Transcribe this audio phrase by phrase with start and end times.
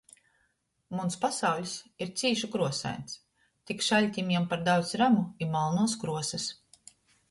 [0.99, 1.75] Muns pasauļs
[2.07, 3.21] ir cīši kruosains,
[3.71, 6.55] tik šaļtim jam par daudz ramu i malnuos kruosys.